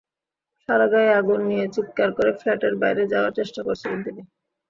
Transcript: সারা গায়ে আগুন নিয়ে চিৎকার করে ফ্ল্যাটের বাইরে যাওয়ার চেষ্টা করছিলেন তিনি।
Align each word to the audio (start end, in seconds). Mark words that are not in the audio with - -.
সারা 0.69 0.87
গায়ে 0.91 1.11
আগুন 1.19 1.39
নিয়ে 1.49 1.65
চিৎকার 1.75 2.09
করে 2.17 2.31
ফ্ল্যাটের 2.39 2.73
বাইরে 2.81 3.03
যাওয়ার 3.11 3.35
চেষ্টা 3.39 3.61
করছিলেন 3.67 3.99
তিনি। 4.05 4.21